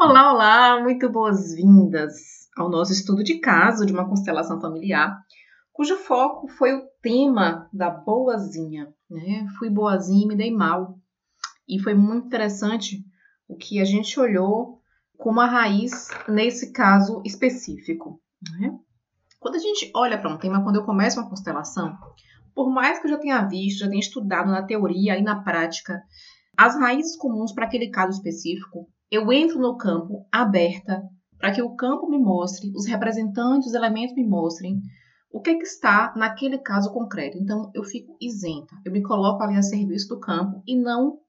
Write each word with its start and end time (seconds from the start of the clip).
Olá, 0.00 0.32
olá, 0.32 0.80
muito 0.80 1.10
boas-vindas 1.10 2.48
ao 2.56 2.70
nosso 2.70 2.92
estudo 2.92 3.24
de 3.24 3.40
caso 3.40 3.84
de 3.84 3.92
uma 3.92 4.08
constelação 4.08 4.60
familiar, 4.60 5.18
cujo 5.72 5.96
foco 5.96 6.46
foi 6.46 6.72
o 6.72 6.86
tema 7.02 7.68
da 7.72 7.90
boazinha. 7.90 8.94
Né? 9.10 9.44
Fui 9.58 9.68
boazinha 9.68 10.24
e 10.24 10.28
me 10.28 10.36
dei 10.36 10.52
mal. 10.52 10.96
E 11.68 11.80
foi 11.80 11.94
muito 11.94 12.26
interessante 12.26 13.04
o 13.48 13.56
que 13.56 13.80
a 13.80 13.84
gente 13.84 14.20
olhou 14.20 14.80
como 15.16 15.40
a 15.40 15.46
raiz 15.46 16.06
nesse 16.28 16.72
caso 16.72 17.20
específico. 17.24 18.22
Né? 18.52 18.78
Quando 19.40 19.56
a 19.56 19.60
gente 19.60 19.90
olha 19.96 20.16
para 20.16 20.32
um 20.32 20.38
tema, 20.38 20.62
quando 20.62 20.76
eu 20.76 20.84
começo 20.84 21.18
uma 21.18 21.28
constelação, 21.28 21.98
por 22.54 22.70
mais 22.70 23.00
que 23.00 23.08
eu 23.08 23.10
já 23.10 23.18
tenha 23.18 23.48
visto, 23.48 23.80
já 23.80 23.88
tenha 23.88 23.98
estudado 23.98 24.48
na 24.48 24.62
teoria 24.62 25.18
e 25.18 25.22
na 25.22 25.42
prática, 25.42 26.00
as 26.56 26.78
raízes 26.78 27.16
comuns 27.16 27.50
para 27.50 27.64
aquele 27.64 27.90
caso 27.90 28.16
específico 28.16 28.88
eu 29.10 29.32
entro 29.32 29.58
no 29.58 29.76
campo 29.76 30.26
aberta 30.30 31.02
para 31.38 31.52
que 31.52 31.62
o 31.62 31.74
campo 31.76 32.08
me 32.08 32.18
mostre, 32.18 32.72
os 32.74 32.86
representantes, 32.86 33.68
os 33.68 33.74
elementos 33.74 34.14
me 34.14 34.26
mostrem 34.26 34.82
o 35.30 35.40
que, 35.40 35.50
é 35.50 35.54
que 35.54 35.64
está 35.64 36.12
naquele 36.16 36.58
caso 36.58 36.92
concreto. 36.92 37.38
Então 37.38 37.70
eu 37.74 37.84
fico 37.84 38.16
isenta, 38.20 38.74
eu 38.84 38.92
me 38.92 39.02
coloco 39.02 39.42
ali 39.42 39.56
a 39.56 39.62
serviço 39.62 40.08
do 40.08 40.20
campo 40.20 40.62
e 40.66 40.76
não 40.76 41.20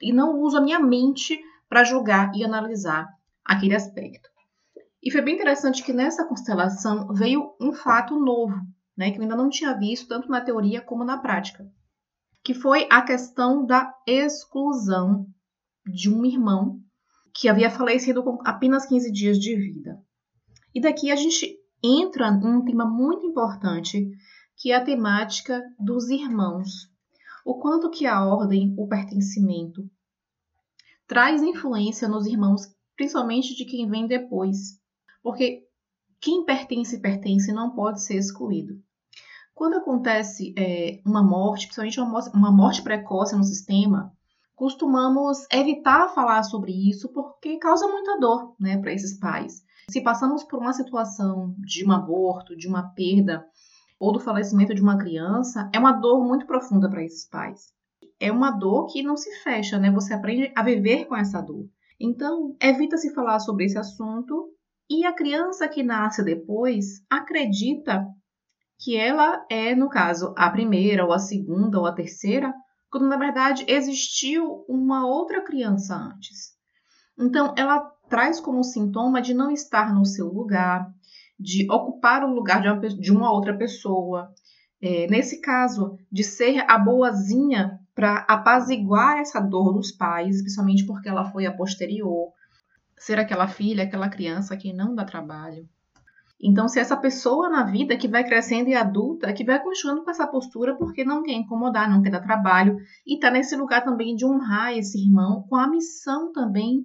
e 0.00 0.12
não 0.12 0.40
uso 0.40 0.58
a 0.58 0.60
minha 0.60 0.80
mente 0.80 1.40
para 1.68 1.84
julgar 1.84 2.34
e 2.34 2.44
analisar 2.44 3.08
aquele 3.44 3.74
aspecto. 3.74 4.28
E 5.02 5.10
foi 5.10 5.20
bem 5.22 5.34
interessante 5.34 5.82
que 5.82 5.92
nessa 5.92 6.26
constelação 6.26 7.08
veio 7.12 7.54
um 7.60 7.72
fato 7.72 8.18
novo, 8.18 8.54
né, 8.96 9.10
que 9.10 9.18
eu 9.18 9.22
ainda 9.22 9.36
não 9.36 9.48
tinha 9.48 9.78
visto 9.78 10.08
tanto 10.08 10.28
na 10.28 10.40
teoria 10.40 10.80
como 10.80 11.04
na 11.04 11.18
prática, 11.18 11.66
que 12.42 12.54
foi 12.54 12.86
a 12.90 13.02
questão 13.02 13.64
da 13.64 13.94
exclusão 14.06 15.26
de 15.86 16.12
um 16.12 16.24
irmão 16.24 16.80
que 17.34 17.48
havia 17.48 17.70
falecido 17.70 18.22
com 18.22 18.38
apenas 18.44 18.86
15 18.86 19.10
dias 19.10 19.38
de 19.38 19.56
vida. 19.56 20.00
E 20.72 20.80
daqui 20.80 21.10
a 21.10 21.16
gente 21.16 21.58
entra 21.82 22.30
num 22.30 22.64
tema 22.64 22.86
muito 22.86 23.26
importante, 23.26 24.10
que 24.56 24.70
é 24.70 24.76
a 24.76 24.84
temática 24.84 25.62
dos 25.78 26.08
irmãos. 26.08 26.88
O 27.44 27.58
quanto 27.58 27.90
que 27.90 28.06
a 28.06 28.24
ordem, 28.24 28.72
o 28.78 28.86
pertencimento, 28.86 29.90
traz 31.06 31.42
influência 31.42 32.08
nos 32.08 32.26
irmãos, 32.26 32.62
principalmente 32.96 33.54
de 33.54 33.64
quem 33.64 33.88
vem 33.88 34.06
depois. 34.06 34.80
Porque 35.22 35.66
quem 36.20 36.44
pertence, 36.44 37.00
pertence 37.00 37.52
não 37.52 37.74
pode 37.74 38.02
ser 38.02 38.16
excluído. 38.16 38.80
Quando 39.52 39.76
acontece 39.76 40.54
é, 40.56 41.00
uma 41.04 41.22
morte, 41.22 41.66
principalmente 41.66 42.00
uma 42.00 42.10
morte, 42.10 42.30
uma 42.34 42.52
morte 42.52 42.82
precoce 42.82 43.36
no 43.36 43.44
sistema, 43.44 44.12
costumamos 44.54 45.46
evitar 45.52 46.08
falar 46.14 46.42
sobre 46.42 46.72
isso 46.72 47.12
porque 47.12 47.58
causa 47.58 47.86
muita 47.88 48.18
dor 48.18 48.54
né, 48.58 48.78
para 48.78 48.92
esses 48.92 49.18
pais. 49.18 49.62
Se 49.90 50.00
passamos 50.00 50.44
por 50.44 50.60
uma 50.60 50.72
situação 50.72 51.54
de 51.58 51.86
um 51.86 51.92
aborto, 51.92 52.56
de 52.56 52.68
uma 52.68 52.94
perda 52.94 53.44
ou 53.98 54.12
do 54.12 54.20
falecimento 54.20 54.74
de 54.74 54.82
uma 54.82 54.98
criança, 54.98 55.70
é 55.72 55.78
uma 55.78 55.92
dor 55.92 56.24
muito 56.24 56.46
profunda 56.46 56.88
para 56.88 57.04
esses 57.04 57.28
pais. 57.28 57.72
É 58.18 58.30
uma 58.30 58.50
dor 58.50 58.86
que 58.86 59.02
não 59.02 59.16
se 59.16 59.30
fecha, 59.42 59.78
né? 59.78 59.90
Você 59.90 60.14
aprende 60.14 60.52
a 60.56 60.62
viver 60.62 61.06
com 61.06 61.16
essa 61.16 61.40
dor. 61.40 61.68
Então, 62.00 62.56
evita-se 62.60 63.14
falar 63.14 63.38
sobre 63.40 63.64
esse 63.64 63.78
assunto 63.78 64.50
e 64.90 65.04
a 65.04 65.12
criança 65.12 65.68
que 65.68 65.82
nasce 65.82 66.22
depois 66.22 67.02
acredita 67.10 68.06
que 68.78 68.96
ela 68.96 69.44
é, 69.50 69.74
no 69.74 69.88
caso, 69.88 70.34
a 70.36 70.50
primeira, 70.50 71.04
ou 71.04 71.12
a 71.12 71.18
segunda, 71.18 71.78
ou 71.78 71.86
a 71.86 71.92
terceira, 71.92 72.52
quando 72.94 73.08
na 73.08 73.16
verdade 73.16 73.64
existiu 73.66 74.64
uma 74.68 75.04
outra 75.04 75.42
criança 75.42 75.96
antes. 75.96 76.52
Então, 77.18 77.52
ela 77.58 77.80
traz 78.08 78.38
como 78.38 78.62
sintoma 78.62 79.20
de 79.20 79.34
não 79.34 79.50
estar 79.50 79.92
no 79.92 80.04
seu 80.04 80.28
lugar, 80.28 80.88
de 81.36 81.68
ocupar 81.68 82.22
o 82.22 82.32
lugar 82.32 82.62
de 82.62 82.68
uma, 82.68 82.78
de 82.80 83.10
uma 83.12 83.32
outra 83.32 83.52
pessoa. 83.58 84.32
É, 84.80 85.08
nesse 85.08 85.40
caso, 85.40 85.98
de 86.08 86.22
ser 86.22 86.64
a 86.70 86.78
boazinha 86.78 87.80
para 87.96 88.18
apaziguar 88.28 89.18
essa 89.18 89.40
dor 89.40 89.72
dos 89.72 89.90
pais, 89.90 90.40
principalmente 90.40 90.86
porque 90.86 91.08
ela 91.08 91.24
foi 91.32 91.46
a 91.46 91.52
posterior. 91.52 92.30
Ser 92.96 93.18
aquela 93.18 93.48
filha, 93.48 93.82
aquela 93.82 94.08
criança 94.08 94.56
que 94.56 94.72
não 94.72 94.94
dá 94.94 95.04
trabalho. 95.04 95.68
Então, 96.46 96.68
se 96.68 96.78
essa 96.78 96.94
pessoa 96.94 97.48
na 97.48 97.64
vida 97.64 97.96
que 97.96 98.06
vai 98.06 98.22
crescendo 98.22 98.68
e 98.68 98.74
adulta, 98.74 99.32
que 99.32 99.42
vai 99.42 99.62
continuando 99.62 100.04
com 100.04 100.10
essa 100.10 100.26
postura 100.26 100.76
porque 100.76 101.02
não 101.02 101.22
quer 101.22 101.32
incomodar, 101.32 101.88
não 101.88 102.02
quer 102.02 102.10
dar 102.10 102.20
trabalho, 102.20 102.76
e 103.06 103.14
está 103.14 103.30
nesse 103.30 103.56
lugar 103.56 103.82
também 103.82 104.14
de 104.14 104.26
honrar 104.26 104.76
esse 104.76 104.98
irmão, 104.98 105.46
com 105.48 105.56
a 105.56 105.66
missão 105.66 106.30
também 106.32 106.84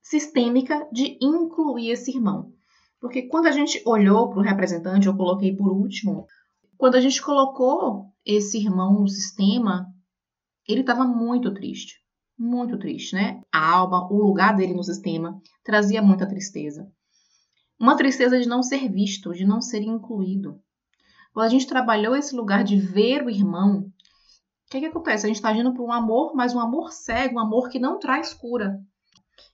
sistêmica 0.00 0.88
de 0.90 1.18
incluir 1.20 1.90
esse 1.90 2.10
irmão. 2.10 2.50
Porque 2.98 3.28
quando 3.28 3.44
a 3.44 3.50
gente 3.50 3.82
olhou 3.84 4.30
para 4.30 4.38
o 4.38 4.42
representante, 4.42 5.06
eu 5.06 5.14
coloquei 5.14 5.54
por 5.54 5.70
último, 5.70 6.26
quando 6.78 6.94
a 6.94 7.00
gente 7.00 7.20
colocou 7.20 8.06
esse 8.24 8.56
irmão 8.56 9.00
no 9.00 9.08
sistema, 9.08 9.86
ele 10.66 10.80
estava 10.80 11.04
muito 11.04 11.52
triste. 11.52 11.96
Muito 12.38 12.78
triste, 12.78 13.14
né? 13.14 13.42
A 13.52 13.72
alma, 13.72 14.10
o 14.10 14.16
lugar 14.16 14.56
dele 14.56 14.72
no 14.72 14.82
sistema, 14.82 15.38
trazia 15.62 16.00
muita 16.00 16.26
tristeza. 16.26 16.90
Uma 17.78 17.96
tristeza 17.96 18.40
de 18.40 18.48
não 18.48 18.62
ser 18.62 18.88
visto, 18.90 19.32
de 19.32 19.44
não 19.44 19.60
ser 19.60 19.82
incluído. 19.82 20.60
Quando 21.32 21.46
a 21.46 21.50
gente 21.50 21.66
trabalhou 21.66 22.16
esse 22.16 22.34
lugar 22.34 22.64
de 22.64 22.78
ver 22.78 23.22
o 23.22 23.30
irmão, 23.30 23.80
o 23.80 24.70
que, 24.70 24.78
é 24.78 24.80
que 24.80 24.86
acontece? 24.86 25.26
A 25.26 25.28
gente 25.28 25.36
está 25.36 25.50
agindo 25.50 25.74
por 25.74 25.84
um 25.84 25.92
amor, 25.92 26.34
mas 26.34 26.54
um 26.54 26.60
amor 26.60 26.90
cego, 26.90 27.36
um 27.36 27.38
amor 27.38 27.68
que 27.68 27.78
não 27.78 27.98
traz 27.98 28.32
cura. 28.32 28.80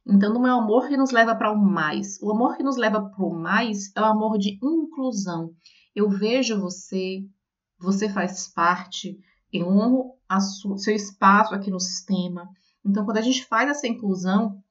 Então, 0.06 0.32
não 0.32 0.46
é 0.46 0.54
o 0.54 0.58
amor 0.58 0.88
que 0.88 0.96
nos 0.96 1.10
leva 1.10 1.34
para 1.34 1.52
o 1.52 1.58
mais. 1.58 2.20
O 2.22 2.30
amor 2.30 2.56
que 2.56 2.62
nos 2.62 2.76
leva 2.76 3.02
para 3.02 3.24
o 3.24 3.34
mais 3.34 3.90
é 3.96 4.00
o 4.00 4.04
amor 4.04 4.38
de 4.38 4.58
inclusão. 4.62 5.50
Eu 5.94 6.08
vejo 6.08 6.60
você, 6.60 7.26
você 7.78 8.08
faz 8.08 8.46
parte, 8.48 9.18
eu 9.52 9.66
honro 9.66 10.14
o 10.66 10.78
seu 10.78 10.94
espaço 10.94 11.54
aqui 11.54 11.70
no 11.70 11.80
sistema. 11.80 12.48
Então, 12.84 13.04
quando 13.04 13.18
a 13.18 13.22
gente 13.22 13.44
faz 13.44 13.68
essa 13.68 13.88
inclusão, 13.88 14.61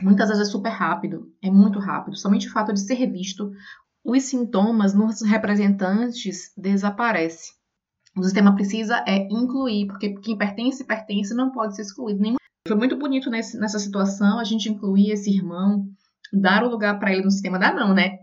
muitas 0.00 0.28
vezes 0.28 0.48
é 0.48 0.50
super 0.50 0.70
rápido, 0.70 1.32
é 1.42 1.50
muito 1.50 1.78
rápido. 1.78 2.16
Somente 2.16 2.48
o 2.48 2.52
fato 2.52 2.72
de 2.72 2.80
ser 2.80 3.06
visto, 3.10 3.50
os 4.04 4.22
sintomas 4.22 4.94
nos 4.94 5.22
representantes 5.22 6.52
desaparece. 6.56 7.52
O 8.16 8.22
sistema 8.22 8.54
precisa 8.54 9.04
é 9.06 9.28
incluir, 9.30 9.86
porque 9.86 10.14
quem 10.20 10.38
pertence, 10.38 10.84
pertence, 10.84 11.34
não 11.34 11.50
pode 11.50 11.76
ser 11.76 11.82
excluído. 11.82 12.36
Foi 12.66 12.76
muito 12.76 12.96
bonito 12.96 13.28
nesse, 13.28 13.58
nessa 13.58 13.78
situação 13.78 14.38
a 14.38 14.44
gente 14.44 14.70
incluir 14.70 15.10
esse 15.10 15.30
irmão, 15.30 15.86
dar 16.32 16.64
o 16.64 16.68
lugar 16.68 16.98
para 16.98 17.12
ele 17.12 17.24
no 17.24 17.30
sistema, 17.30 17.58
dar 17.58 17.74
não, 17.74 17.92
né? 17.92 18.20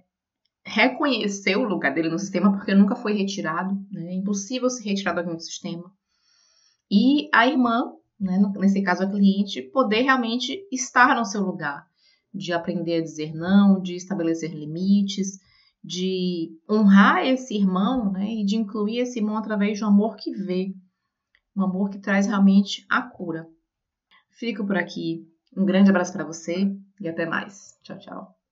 Reconhecer 0.65 1.57
o 1.57 1.65
lugar 1.65 1.93
dele 1.93 2.09
no 2.09 2.17
sistema, 2.17 2.51
porque 2.51 2.73
nunca 2.73 2.95
foi 2.95 3.13
retirado, 3.13 3.75
né? 3.91 4.11
É 4.11 4.13
impossível 4.15 4.69
ser 4.69 4.83
retirado 4.83 5.19
alguém 5.19 5.35
do 5.35 5.43
sistema. 5.43 5.91
E 6.89 7.29
a 7.33 7.47
irmã 7.47 7.91
né, 8.19 8.39
nesse 8.57 8.81
caso 8.81 9.03
a 9.03 9.09
cliente, 9.09 9.61
poder 9.61 10.01
realmente 10.01 10.65
estar 10.71 11.15
no 11.15 11.25
seu 11.25 11.41
lugar, 11.41 11.85
de 12.33 12.53
aprender 12.53 12.95
a 12.95 13.01
dizer 13.01 13.33
não, 13.33 13.81
de 13.81 13.95
estabelecer 13.95 14.51
limites, 14.53 15.39
de 15.83 16.57
honrar 16.69 17.25
esse 17.25 17.55
irmão 17.55 18.11
né, 18.11 18.25
e 18.25 18.45
de 18.45 18.55
incluir 18.55 18.99
esse 18.99 19.19
irmão 19.19 19.37
através 19.37 19.77
de 19.77 19.83
um 19.83 19.87
amor 19.87 20.15
que 20.15 20.31
vê, 20.31 20.73
um 21.55 21.61
amor 21.61 21.89
que 21.89 21.99
traz 21.99 22.25
realmente 22.25 22.85
a 22.89 23.01
cura. 23.01 23.47
Fico 24.31 24.65
por 24.65 24.77
aqui. 24.77 25.27
Um 25.55 25.65
grande 25.65 25.89
abraço 25.89 26.11
para 26.11 26.25
você 26.25 26.75
e 26.99 27.07
até 27.07 27.25
mais. 27.25 27.77
Tchau, 27.83 27.99
tchau. 27.99 28.42